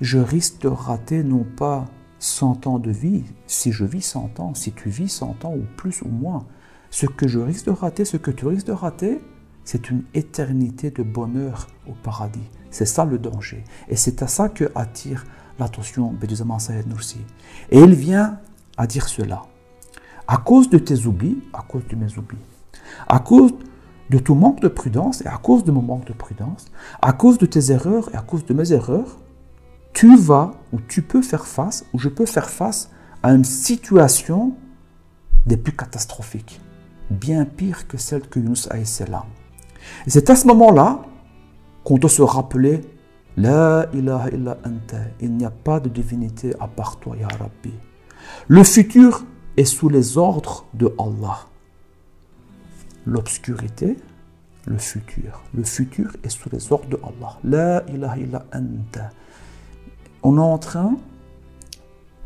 je 0.00 0.18
risque 0.18 0.60
de 0.62 0.68
rater 0.68 1.22
non 1.22 1.44
pas 1.56 1.86
100 2.18 2.66
ans 2.66 2.78
de 2.78 2.90
vie, 2.90 3.24
si 3.46 3.72
je 3.72 3.84
vis 3.84 4.02
100 4.02 4.40
ans, 4.40 4.54
si 4.54 4.72
tu 4.72 4.90
vis 4.90 5.08
100 5.08 5.44
ans 5.44 5.54
ou 5.54 5.64
plus 5.76 6.02
ou 6.02 6.08
moins. 6.08 6.46
Ce 6.90 7.06
que 7.06 7.28
je 7.28 7.38
risque 7.38 7.66
de 7.66 7.70
rater, 7.70 8.04
ce 8.04 8.16
que 8.16 8.30
tu 8.30 8.46
risques 8.46 8.66
de 8.66 8.72
rater, 8.72 9.20
c'est 9.64 9.90
une 9.90 10.02
éternité 10.14 10.90
de 10.90 11.02
bonheur 11.02 11.68
au 11.88 11.92
paradis. 11.92 12.48
C'est 12.70 12.86
ça 12.86 13.04
le 13.04 13.18
danger. 13.18 13.64
Et 13.88 13.96
c'est 13.96 14.22
à 14.22 14.26
ça 14.26 14.48
que 14.48 14.70
attire 14.74 15.24
l'attention 15.58 16.12
Bédouzaman 16.12 16.58
Sayed 16.58 16.86
Nursi. 16.86 17.20
Et 17.70 17.78
il 17.78 17.94
vient 17.94 18.40
à 18.76 18.86
dire 18.86 19.08
cela. 19.08 19.42
À 20.32 20.36
cause 20.36 20.70
de 20.70 20.78
tes 20.78 21.06
oublis, 21.06 21.38
à 21.52 21.62
cause 21.62 21.82
de 21.88 21.96
mes 21.96 22.16
oublis, 22.16 22.38
à 23.08 23.18
cause 23.18 23.52
de 24.10 24.18
ton 24.20 24.36
manque 24.36 24.60
de 24.60 24.68
prudence 24.68 25.22
et 25.22 25.26
à 25.26 25.38
cause 25.38 25.64
de 25.64 25.72
mon 25.72 25.82
manque 25.82 26.04
de 26.04 26.12
prudence, 26.12 26.66
à 27.02 27.12
cause 27.12 27.36
de 27.36 27.46
tes 27.46 27.72
erreurs 27.72 28.08
et 28.14 28.16
à 28.16 28.22
cause 28.22 28.46
de 28.46 28.54
mes 28.54 28.72
erreurs, 28.72 29.18
tu 29.92 30.16
vas 30.16 30.52
ou 30.72 30.78
tu 30.86 31.02
peux 31.02 31.20
faire 31.20 31.48
face, 31.48 31.84
ou 31.92 31.98
je 31.98 32.08
peux 32.08 32.26
faire 32.26 32.48
face 32.48 32.92
à 33.24 33.32
une 33.32 33.42
situation 33.42 34.52
des 35.46 35.56
plus 35.56 35.74
catastrophiques, 35.74 36.60
bien 37.10 37.44
pire 37.44 37.88
que 37.88 37.98
celle 37.98 38.22
que 38.22 38.38
Yunus 38.38 38.68
a 38.70 38.76
là. 39.10 39.26
Et 40.06 40.10
c'est 40.10 40.30
à 40.30 40.36
ce 40.36 40.46
moment-là 40.46 41.02
qu'on 41.82 41.98
doit 41.98 42.08
se 42.08 42.22
rappeler 42.22 42.82
La 43.36 43.88
ilaha 43.92 44.28
illa 44.28 44.58
anta. 44.64 44.98
Il 45.20 45.34
n'y 45.34 45.44
a 45.44 45.50
pas 45.50 45.80
de 45.80 45.88
divinité 45.88 46.54
à 46.60 46.68
part 46.68 47.00
toi, 47.00 47.16
Ya 47.16 47.26
Rabbi. 47.26 47.74
Le 48.46 48.62
futur 48.62 49.24
est 49.60 49.66
sous 49.66 49.90
les 49.90 50.16
ordres 50.16 50.64
de 50.72 50.90
Allah. 50.98 51.40
L'obscurité, 53.04 53.98
le 54.66 54.78
futur. 54.78 55.42
Le 55.52 55.64
futur 55.64 56.16
est 56.24 56.30
sous 56.30 56.48
les 56.50 56.72
ordres 56.72 56.88
de 56.88 56.98
Allah. 57.02 57.38
La 57.44 57.84
ilaha 57.92 58.16
illa 58.16 58.46
anta. 58.54 59.10
On 60.22 60.38
est 60.38 60.40
en 60.40 60.56
train, 60.56 60.96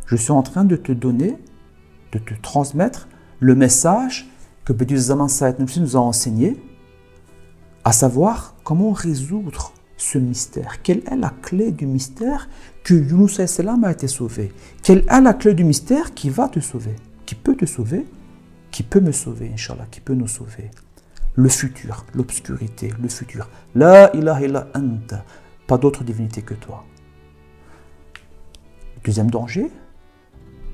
je 0.06 0.14
suis 0.14 0.30
en 0.30 0.42
train 0.42 0.64
de 0.64 0.76
te 0.76 0.92
donner, 0.92 1.36
de 2.12 2.20
te 2.20 2.34
transmettre 2.40 3.08
le 3.40 3.56
message 3.56 4.30
que 4.64 4.72
Bédou 4.72 4.96
Zaman 4.96 5.26
Saïd 5.26 5.56
nous 5.58 5.96
a 5.96 6.00
enseigné 6.00 6.56
à 7.82 7.90
savoir 7.90 8.54
comment 8.62 8.92
résoudre 8.92 9.72
ce 9.96 10.18
mystère. 10.18 10.82
Quelle 10.84 11.02
est 11.10 11.16
la 11.16 11.32
clé 11.42 11.72
du 11.72 11.86
mystère 11.86 12.48
que 12.84 12.94
Yunus 12.94 13.40
a 13.40 13.90
été 13.90 14.06
sauvé? 14.06 14.52
Quelle 14.84 15.04
est 15.08 15.20
la 15.20 15.34
clé 15.34 15.54
du 15.54 15.64
mystère 15.64 16.14
qui 16.14 16.30
va 16.30 16.48
te 16.48 16.60
sauver? 16.60 16.94
Qui 17.26 17.34
peut 17.34 17.56
te 17.56 17.66
sauver 17.66 18.06
Qui 18.70 18.82
peut 18.82 19.00
me 19.00 19.12
sauver, 19.12 19.50
Inch'Allah 19.52 19.86
Qui 19.90 20.00
peut 20.00 20.14
nous 20.14 20.28
sauver 20.28 20.70
Le 21.34 21.48
futur, 21.48 22.04
l'obscurité, 22.14 22.92
le 23.00 23.08
futur. 23.08 23.48
La 23.74 24.14
ilaha 24.14 24.42
illa 24.42 24.68
anta. 24.74 25.24
Pas 25.66 25.78
d'autre 25.78 26.04
divinité 26.04 26.42
que 26.42 26.54
toi. 26.54 26.84
Deuxième 29.04 29.30
danger, 29.30 29.70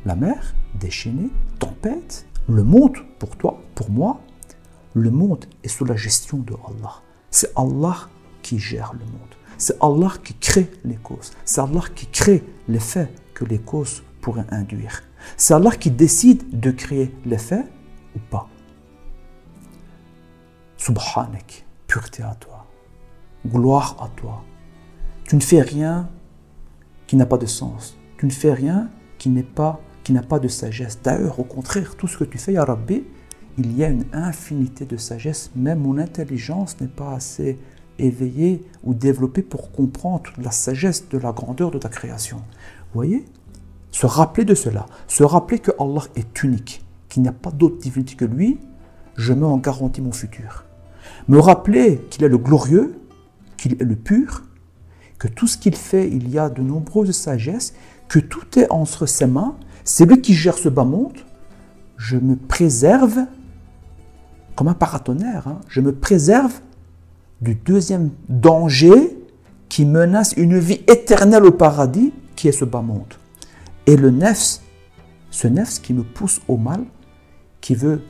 la 0.04 0.14
mer 0.14 0.54
déchaînée, 0.78 1.30
tempête, 1.58 2.26
le 2.48 2.62
monde 2.62 2.96
pour 3.18 3.36
toi, 3.36 3.60
pour 3.74 3.90
moi, 3.90 4.20
le 4.94 5.10
monde 5.10 5.44
est 5.62 5.68
sous 5.68 5.84
la 5.84 5.96
gestion 5.96 6.38
de 6.38 6.54
Allah. 6.54 7.02
C'est 7.30 7.52
Allah 7.56 8.08
qui 8.42 8.58
gère 8.58 8.92
le 8.92 9.04
monde. 9.04 9.34
C'est 9.58 9.76
Allah 9.82 10.12
qui 10.24 10.34
crée 10.34 10.70
les 10.84 10.96
causes. 10.96 11.32
C'est 11.44 11.60
Allah 11.60 11.82
qui 11.94 12.06
crée 12.06 12.42
les 12.68 12.80
faits 12.80 13.10
que 13.34 13.44
les 13.44 13.58
causes 13.58 14.02
pourraient 14.20 14.46
induire. 14.50 15.02
C'est 15.36 15.54
Allah 15.54 15.70
qui 15.70 15.90
décide 15.90 16.58
de 16.58 16.70
créer 16.70 17.14
les 17.24 17.38
faits 17.38 17.66
ou 18.16 18.18
pas. 18.30 18.48
Subhanak, 20.76 21.66
pureté 21.86 22.22
à 22.22 22.34
toi. 22.34 22.66
Gloire 23.46 23.96
à 24.00 24.08
toi. 24.16 24.44
Tu 25.24 25.36
ne 25.36 25.40
fais 25.40 25.62
rien 25.62 26.08
qui 27.06 27.16
n'a 27.16 27.26
pas 27.26 27.38
de 27.38 27.46
sens. 27.46 27.96
Tu 28.18 28.26
ne 28.26 28.30
fais 28.30 28.52
rien 28.52 28.90
qui 29.18 29.28
n'est 29.28 29.42
pas 29.42 29.80
qui 30.02 30.12
n'a 30.12 30.22
pas 30.22 30.38
de 30.38 30.48
sagesse. 30.48 30.98
D'ailleurs, 31.02 31.38
au 31.38 31.44
contraire, 31.44 31.94
tout 31.96 32.08
ce 32.08 32.16
que 32.16 32.24
tu 32.24 32.38
fais, 32.38 32.54
Ya 32.54 32.64
Rabbi, 32.64 33.04
il 33.58 33.76
y 33.76 33.84
a 33.84 33.88
une 33.88 34.06
infinité 34.12 34.84
de 34.84 34.96
sagesse. 34.96 35.50
Même 35.54 35.80
mon 35.80 35.98
intelligence 35.98 36.80
n'est 36.80 36.88
pas 36.88 37.12
assez 37.14 37.58
éveillée 37.98 38.64
ou 38.82 38.94
développée 38.94 39.42
pour 39.42 39.72
comprendre 39.72 40.22
toute 40.22 40.42
la 40.42 40.50
sagesse 40.50 41.08
de 41.08 41.18
la 41.18 41.32
grandeur 41.32 41.70
de 41.70 41.78
ta 41.78 41.88
création. 41.88 42.38
Vous 42.38 42.94
voyez 42.94 43.24
Se 43.92 44.06
rappeler 44.06 44.44
de 44.44 44.54
cela, 44.54 44.86
se 45.08 45.22
rappeler 45.24 45.58
que 45.58 45.72
Allah 45.78 46.02
est 46.16 46.42
unique, 46.42 46.84
qu'il 47.08 47.22
n'y 47.22 47.28
a 47.28 47.32
pas 47.32 47.50
d'autre 47.50 47.78
divinité 47.78 48.14
que 48.14 48.24
lui, 48.24 48.60
je 49.16 49.32
mets 49.32 49.46
en 49.46 49.58
garantie 49.58 50.00
mon 50.00 50.12
futur. 50.12 50.64
Me 51.28 51.38
rappeler 51.38 51.98
qu'il 52.10 52.24
est 52.24 52.28
le 52.28 52.38
glorieux, 52.38 53.00
qu'il 53.56 53.72
est 53.72 53.84
le 53.84 53.96
pur, 53.96 54.44
que 55.18 55.28
tout 55.28 55.46
ce 55.46 55.58
qu'il 55.58 55.76
fait, 55.76 56.08
il 56.08 56.30
y 56.30 56.38
a 56.38 56.48
de 56.48 56.62
nombreuses 56.62 57.12
sagesses, 57.12 57.74
que 58.08 58.18
tout 58.18 58.58
est 58.58 58.70
entre 58.70 59.06
ses 59.06 59.26
mains, 59.26 59.56
c'est 59.84 60.06
lui 60.06 60.20
qui 60.20 60.34
gère 60.34 60.56
ce 60.56 60.68
bas 60.68 60.84
monde. 60.84 61.18
Je 61.96 62.16
me 62.16 62.36
préserve 62.36 63.26
comme 64.56 64.68
un 64.68 64.74
paratonnerre. 64.74 65.46
Hein. 65.48 65.60
Je 65.68 65.80
me 65.80 65.94
préserve 65.94 66.60
du 67.40 67.54
deuxième 67.54 68.10
danger 68.28 69.16
qui 69.68 69.84
menace 69.84 70.34
une 70.36 70.58
vie 70.58 70.82
éternelle 70.88 71.44
au 71.44 71.52
paradis, 71.52 72.12
qui 72.36 72.48
est 72.48 72.52
ce 72.52 72.64
bas 72.64 72.82
monde. 72.82 73.14
Et 73.90 73.96
le 73.96 74.12
nefs, 74.12 74.60
ce 75.32 75.48
nefs 75.48 75.82
qui 75.82 75.94
me 75.94 76.04
pousse 76.04 76.40
au 76.46 76.56
mal, 76.56 76.84
qui 77.60 77.74
veut 77.74 78.02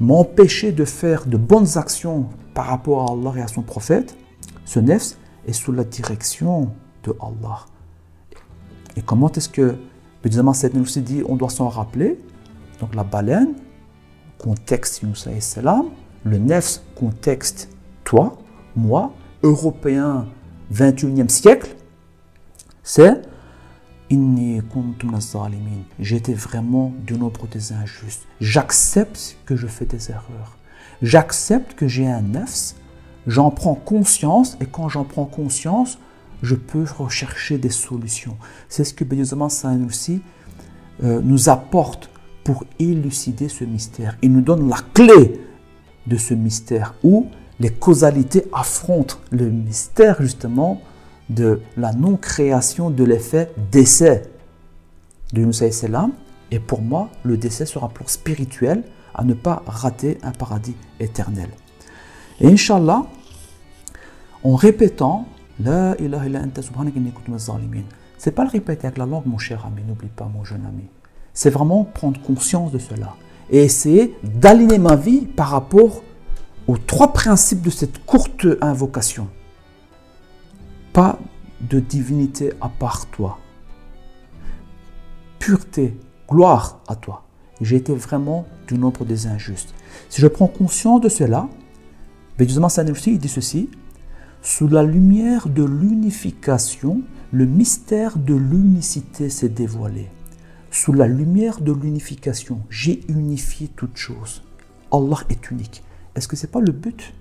m'empêcher 0.00 0.72
de 0.72 0.86
faire 0.86 1.26
de 1.26 1.36
bonnes 1.36 1.76
actions 1.76 2.30
par 2.54 2.68
rapport 2.68 3.02
à 3.02 3.12
Allah 3.12 3.34
et 3.36 3.42
à 3.42 3.48
son 3.48 3.60
prophète, 3.60 4.16
ce 4.64 4.80
nefs 4.80 5.18
est 5.46 5.52
sous 5.52 5.72
la 5.72 5.84
direction 5.84 6.72
de 7.02 7.14
Allah. 7.20 7.66
Et 8.96 9.02
comment 9.02 9.30
est-ce 9.30 9.50
que, 9.50 9.76
évidemment, 10.24 10.54
cette 10.54 10.72
nous 10.72 10.86
dit, 10.86 11.22
on 11.28 11.36
doit 11.36 11.50
s'en 11.50 11.68
rappeler? 11.68 12.18
Donc 12.80 12.94
la 12.94 13.04
baleine, 13.04 13.56
contexte 14.38 15.02
Yunus 15.02 15.28
salam, 15.40 15.90
le 16.24 16.38
nefs 16.38 16.80
contexte 16.94 17.68
toi, 18.04 18.38
moi, 18.74 19.12
Européen 19.42 20.28
21e 20.72 21.28
siècle, 21.28 21.76
c'est 22.82 23.27
J'étais 26.00 26.34
vraiment 26.34 26.92
du 27.06 27.14
nombre 27.14 27.46
des 27.48 27.72
injustes. 27.72 28.26
J'accepte 28.40 29.36
que 29.44 29.56
je 29.56 29.66
fais 29.66 29.84
des 29.84 30.10
erreurs. 30.10 30.56
J'accepte 31.02 31.74
que 31.74 31.86
j'ai 31.86 32.06
un 32.06 32.22
nefs. 32.22 32.74
J'en 33.26 33.50
prends 33.50 33.74
conscience 33.74 34.56
et 34.60 34.66
quand 34.66 34.88
j'en 34.88 35.04
prends 35.04 35.26
conscience, 35.26 35.98
je 36.42 36.54
peux 36.54 36.84
rechercher 36.98 37.58
des 37.58 37.70
solutions. 37.70 38.36
C'est 38.68 38.84
ce 38.84 38.94
que 38.94 39.04
Saint 39.48 39.84
aussi 39.84 40.22
euh, 41.02 41.20
nous 41.22 41.48
apporte 41.48 42.10
pour 42.44 42.64
élucider 42.78 43.48
ce 43.48 43.64
mystère. 43.64 44.16
Il 44.22 44.32
nous 44.32 44.40
donne 44.40 44.68
la 44.68 44.78
clé 44.94 45.40
de 46.06 46.16
ce 46.16 46.32
mystère 46.32 46.94
où 47.02 47.26
les 47.60 47.70
causalités 47.70 48.44
affrontent 48.52 49.16
le 49.30 49.50
mystère 49.50 50.22
justement 50.22 50.80
de 51.28 51.60
la 51.76 51.92
non-création 51.92 52.90
de 52.90 53.04
l'effet 53.04 53.52
décès 53.70 54.22
de 55.32 55.44
Moussa 55.44 55.70
Salam. 55.70 56.12
Et 56.50 56.60
pour 56.60 56.80
moi, 56.80 57.10
le 57.24 57.36
décès 57.36 57.66
sera 57.66 57.88
pour 57.88 58.08
spirituel 58.10 58.82
à 59.14 59.24
ne 59.24 59.34
pas 59.34 59.62
rater 59.66 60.18
un 60.22 60.30
paradis 60.30 60.76
éternel. 61.00 61.50
Et 62.40 62.46
Inch'Allah, 62.46 63.06
en 64.44 64.54
répétant 64.54 65.26
La 65.60 65.96
ilaha 65.98 66.26
illa 66.26 66.40
anta 66.40 66.62
subhanaka. 66.62 67.00
C'est 68.16 68.30
pas 68.30 68.44
le 68.44 68.50
répéter 68.50 68.86
avec 68.86 68.98
la 68.98 69.06
langue, 69.06 69.26
mon 69.26 69.38
cher 69.38 69.66
ami, 69.66 69.82
n'oublie 69.86 70.08
pas, 70.08 70.30
mon 70.32 70.44
jeune 70.44 70.64
ami. 70.66 70.84
C'est 71.34 71.50
vraiment 71.50 71.84
prendre 71.84 72.20
conscience 72.22 72.72
de 72.72 72.78
cela 72.78 73.14
et 73.50 73.62
essayer 73.62 74.14
d'aligner 74.22 74.78
ma 74.78 74.96
vie 74.96 75.22
par 75.22 75.48
rapport 75.48 76.02
aux 76.66 76.78
trois 76.78 77.12
principes 77.12 77.62
de 77.62 77.70
cette 77.70 78.04
courte 78.04 78.46
invocation. 78.60 79.28
Pas 80.92 81.18
de 81.60 81.80
divinité 81.80 82.52
à 82.60 82.68
part 82.68 83.06
toi. 83.06 83.38
Pureté, 85.38 85.96
gloire 86.28 86.80
à 86.88 86.96
toi. 86.96 87.24
J'ai 87.60 87.76
été 87.76 87.94
vraiment 87.94 88.46
du 88.66 88.78
nombre 88.78 89.04
des 89.04 89.26
injustes. 89.26 89.74
Si 90.08 90.20
je 90.20 90.26
prends 90.26 90.46
conscience 90.46 91.00
de 91.00 91.08
cela, 91.08 91.48
Bédouzaman 92.38 92.70
il 93.06 93.18
dit 93.18 93.28
ceci 93.28 93.68
Sous 94.42 94.68
la 94.68 94.82
lumière 94.82 95.48
de 95.48 95.64
l'unification, 95.64 97.02
le 97.32 97.46
mystère 97.46 98.16
de 98.16 98.34
l'unicité 98.34 99.28
s'est 99.28 99.48
dévoilé. 99.48 100.08
Sous 100.70 100.92
la 100.92 101.08
lumière 101.08 101.60
de 101.60 101.72
l'unification, 101.72 102.60
j'ai 102.70 103.04
unifié 103.08 103.68
toutes 103.68 103.96
choses. 103.96 104.44
Allah 104.92 105.18
est 105.28 105.50
unique. 105.50 105.82
Est-ce 106.14 106.28
que 106.28 106.36
ce 106.36 106.46
n'est 106.46 106.52
pas 106.52 106.60
le 106.60 106.72
but 106.72 107.14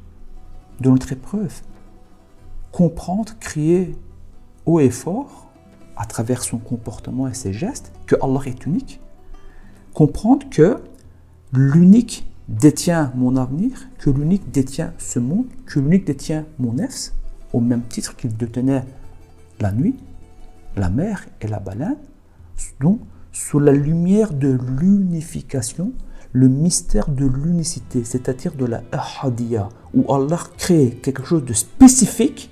de 0.79 0.89
notre 0.89 1.11
épreuve? 1.11 1.61
Comprendre, 2.71 3.33
crier 3.39 3.95
haut 4.65 4.79
et 4.79 4.89
fort, 4.89 5.47
à 5.95 6.05
travers 6.05 6.43
son 6.43 6.57
comportement 6.57 7.27
et 7.27 7.33
ses 7.33 7.53
gestes, 7.53 7.91
que 8.05 8.15
Allah 8.21 8.41
est 8.45 8.65
unique. 8.65 9.01
Comprendre 9.93 10.47
que 10.49 10.77
l'unique 11.53 12.27
détient 12.47 13.11
mon 13.15 13.35
avenir, 13.35 13.89
que 13.97 14.09
l'unique 14.09 14.51
détient 14.51 14.93
ce 14.97 15.19
monde, 15.19 15.47
que 15.65 15.79
l'unique 15.79 16.05
détient 16.05 16.45
mon 16.59 16.73
nefs, 16.73 17.13
au 17.53 17.59
même 17.59 17.81
titre 17.83 18.15
qu'il 18.15 18.35
détenait 18.35 18.83
la 19.59 19.71
nuit, 19.71 19.95
la 20.75 20.89
mer 20.89 21.25
et 21.41 21.47
la 21.47 21.59
baleine. 21.59 21.97
Donc, 22.79 22.99
sous 23.31 23.59
la 23.59 23.71
lumière 23.71 24.33
de 24.33 24.57
l'unification, 24.79 25.93
le 26.31 26.47
mystère 26.47 27.09
de 27.09 27.25
l'unicité, 27.25 28.03
c'est-à-dire 28.03 28.53
de 28.53 28.65
la 28.65 28.83
ahadiyya, 28.91 29.69
où 29.93 30.11
Allah 30.13 30.39
crée 30.57 30.99
quelque 31.01 31.23
chose 31.23 31.43
de 31.45 31.53
spécifique 31.53 32.51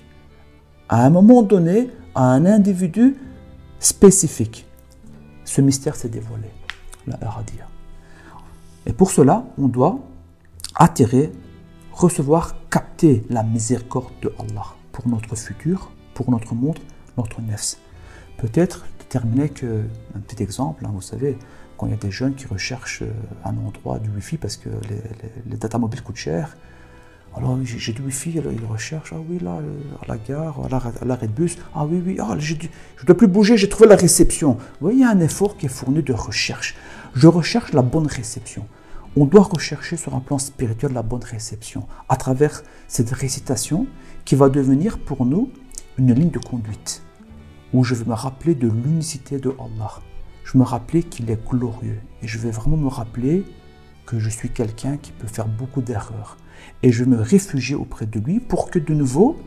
à 0.89 1.05
un 1.05 1.09
moment 1.09 1.41
donné, 1.41 1.89
à 2.13 2.23
un 2.23 2.45
individu 2.45 3.15
spécifique. 3.79 4.65
Ce 5.43 5.61
mystère 5.61 5.95
s'est 5.95 6.09
dévoilé, 6.09 6.49
la 7.07 7.15
ahadiyya. 7.15 7.67
Et 8.85 8.93
pour 8.93 9.11
cela, 9.11 9.45
on 9.57 9.67
doit 9.67 9.99
attirer, 10.75 11.31
recevoir, 11.91 12.55
capter 12.69 13.23
la 13.29 13.43
miséricorde 13.43 14.13
de 14.21 14.31
Allah 14.39 14.65
pour 14.91 15.07
notre 15.07 15.35
futur, 15.35 15.91
pour 16.13 16.31
notre 16.31 16.53
monde, 16.53 16.79
notre 17.17 17.41
nefs. 17.41 17.77
Peut-être 18.37 18.85
déterminer 18.99 19.49
que, 19.49 19.83
un 20.15 20.19
petit 20.19 20.43
exemple, 20.43 20.85
hein, 20.85 20.91
vous 20.93 21.01
savez, 21.01 21.37
quand 21.77 21.87
il 21.87 21.91
y 21.91 21.93
a 21.93 21.97
des 21.97 22.11
jeunes 22.11 22.35
qui 22.35 22.47
recherchent 22.47 23.01
euh, 23.01 23.11
un 23.43 23.57
endroit 23.57 23.99
du 23.99 24.09
Wi-Fi 24.09 24.37
parce 24.37 24.57
que 24.57 24.69
les, 25.45 25.57
data 25.57 25.77
mobiles 25.77 26.01
coûtent 26.01 26.15
cher, 26.15 26.55
alors 27.37 27.57
j'ai 27.63 27.91
du 27.91 28.01
Wi-Fi, 28.01 28.31
ils 28.31 28.65
recherchent, 28.65 29.13
ah 29.13 29.19
oui, 29.29 29.39
là, 29.39 29.57
euh, 29.61 29.77
à 30.01 30.07
la 30.07 30.17
gare, 30.17 30.57
à 30.65 31.05
l'arrêt 31.05 31.27
de 31.27 31.33
bus, 31.33 31.57
ah 31.73 31.85
oui, 31.85 32.01
oui, 32.05 32.17
ah, 32.19 32.35
je 32.39 32.53
ne 32.53 33.05
dois 33.05 33.17
plus 33.17 33.27
bouger, 33.27 33.57
j'ai 33.57 33.67
trouvé 33.67 33.89
la 33.89 33.97
réception. 33.97 34.53
Vous 34.53 34.61
voyez, 34.81 34.99
il 34.99 35.01
y 35.01 35.05
a 35.05 35.09
un 35.09 35.19
effort 35.19 35.57
qui 35.57 35.65
est 35.65 35.69
fourni 35.69 36.01
de 36.01 36.13
recherche. 36.13 36.75
Je 37.13 37.27
recherche 37.27 37.73
la 37.73 37.81
bonne 37.81 38.07
réception. 38.07 38.65
On 39.17 39.25
doit 39.25 39.43
rechercher 39.43 39.97
sur 39.97 40.15
un 40.15 40.21
plan 40.21 40.37
spirituel 40.37 40.93
la 40.93 41.01
bonne 41.01 41.23
réception 41.23 41.87
à 42.07 42.15
travers 42.15 42.63
cette 42.87 43.11
récitation 43.11 43.87
qui 44.23 44.35
va 44.35 44.49
devenir 44.49 44.97
pour 44.97 45.25
nous 45.25 45.49
une 45.97 46.13
ligne 46.13 46.31
de 46.31 46.39
conduite 46.39 47.01
où 47.73 47.83
je 47.83 47.95
vais 47.95 48.05
me 48.05 48.13
rappeler 48.13 48.55
de 48.55 48.67
l'unicité 48.67 49.39
de 49.39 49.49
Allah. 49.59 49.91
Je 50.43 50.53
vais 50.53 50.59
me 50.59 50.63
rappeler 50.63 51.03
qu'il 51.03 51.29
est 51.29 51.49
glorieux 51.49 51.99
et 52.21 52.27
je 52.27 52.37
vais 52.37 52.51
vraiment 52.51 52.77
me 52.77 52.87
rappeler 52.87 53.43
que 54.05 54.19
je 54.19 54.29
suis 54.29 54.49
quelqu'un 54.49 54.97
qui 54.97 55.11
peut 55.11 55.27
faire 55.27 55.47
beaucoup 55.47 55.81
d'erreurs. 55.81 56.37
Et 56.83 56.91
je 56.91 57.03
me 57.03 57.19
réfugier 57.19 57.75
auprès 57.75 58.05
de 58.05 58.19
lui 58.19 58.39
pour 58.39 58.69
que 58.69 58.79
de 58.79 58.93
nouveau, 58.93 59.37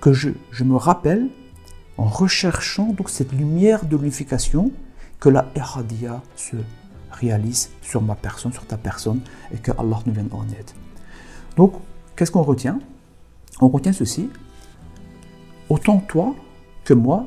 que 0.00 0.12
je, 0.12 0.30
je 0.50 0.64
me 0.64 0.76
rappelle 0.76 1.28
en 1.96 2.04
recherchant 2.04 2.92
donc 2.92 3.08
cette 3.08 3.32
lumière 3.32 3.84
de 3.84 3.96
l'unification 3.96 4.72
que 5.20 5.28
la 5.28 5.46
Eradia 5.54 6.22
se 6.36 6.56
réalise 7.12 7.70
sur 7.82 8.02
ma 8.02 8.14
personne, 8.14 8.52
sur 8.52 8.66
ta 8.66 8.76
personne 8.76 9.20
et 9.52 9.58
que 9.58 9.70
Allah 9.72 10.00
nous 10.06 10.12
vienne 10.12 10.28
en 10.32 10.44
aide. 10.48 10.70
Donc, 11.56 11.74
qu'est-ce 12.16 12.30
qu'on 12.30 12.42
retient? 12.42 12.80
On 13.60 13.68
retient 13.68 13.92
ceci. 13.92 14.28
Autant 15.68 15.98
toi, 15.98 16.34
que 16.84 16.94
moi, 16.94 17.26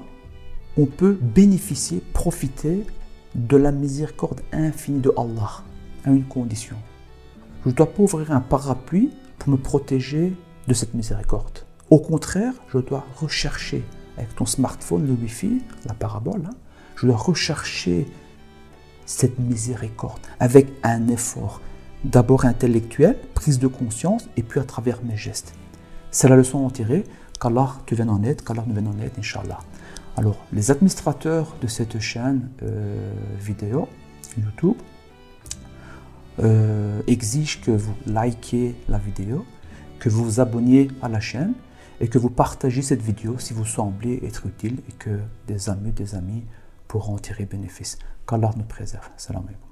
on 0.77 0.85
peut 0.85 1.17
bénéficier, 1.19 2.03
profiter 2.13 2.85
de 3.33 3.57
la 3.57 3.71
miséricorde 3.71 4.41
infinie 4.51 4.99
de 4.99 5.11
Allah 5.17 5.63
à 6.05 6.11
une 6.11 6.25
condition. 6.25 6.75
Je 7.63 7.69
ne 7.69 7.73
dois 7.73 7.91
pas 7.91 8.03
ouvrir 8.03 8.31
un 8.31 8.41
parapluie 8.41 9.11
pour 9.39 9.49
me 9.49 9.57
protéger 9.57 10.33
de 10.67 10.73
cette 10.73 10.93
miséricorde. 10.93 11.59
Au 11.89 11.99
contraire, 11.99 12.53
je 12.69 12.79
dois 12.79 13.05
rechercher 13.15 13.83
avec 14.17 14.35
ton 14.35 14.45
smartphone, 14.45 15.07
le 15.07 15.13
Wi-Fi, 15.13 15.61
la 15.85 15.93
parabole, 15.93 16.43
hein, 16.47 16.55
je 16.95 17.05
dois 17.05 17.15
rechercher 17.15 18.07
cette 19.05 19.39
miséricorde 19.39 20.19
avec 20.39 20.67
un 20.83 21.07
effort, 21.07 21.61
d'abord 22.03 22.45
intellectuel, 22.45 23.17
prise 23.33 23.59
de 23.59 23.67
conscience, 23.67 24.27
et 24.35 24.43
puis 24.43 24.59
à 24.59 24.63
travers 24.63 25.03
mes 25.03 25.15
gestes. 25.15 25.53
C'est 26.11 26.27
la 26.27 26.35
leçon 26.35 26.59
à 26.59 26.61
en 26.63 26.69
tirer. 26.69 27.03
Qu'Allah 27.39 27.75
te 27.85 27.93
vienne 27.93 28.09
en 28.09 28.23
aide, 28.23 28.43
qu'Allah 28.43 28.63
nous 28.65 28.73
vienne 28.73 28.87
en 28.87 28.99
aide, 28.99 29.11
Inch'Allah. 29.19 29.59
Alors, 30.17 30.37
les 30.51 30.71
administrateurs 30.71 31.55
de 31.61 31.67
cette 31.67 31.99
chaîne 31.99 32.49
euh, 32.63 33.11
vidéo, 33.39 33.87
YouTube, 34.35 34.77
euh, 36.39 37.01
exigent 37.07 37.59
que 37.63 37.71
vous 37.71 37.93
likez 38.05 38.75
la 38.87 38.97
vidéo, 38.97 39.45
que 39.99 40.09
vous 40.09 40.23
vous 40.23 40.39
abonniez 40.39 40.89
à 41.01 41.09
la 41.09 41.19
chaîne 41.19 41.53
et 41.99 42.07
que 42.07 42.17
vous 42.17 42.29
partagez 42.29 42.81
cette 42.81 43.01
vidéo 43.01 43.39
si 43.39 43.53
vous 43.53 43.65
semblez 43.65 44.19
être 44.23 44.45
utile 44.45 44.79
et 44.87 44.91
que 44.93 45.19
des 45.47 45.69
amis, 45.69 45.91
des 45.91 46.15
amis 46.15 46.43
pourront 46.87 47.15
en 47.15 47.19
tirer 47.19 47.45
bénéfice. 47.45 47.97
Qu'Allah 48.27 48.51
nous 48.55 48.63
préserve. 48.63 49.09
Salam 49.17 49.43
alaikum. 49.47 49.66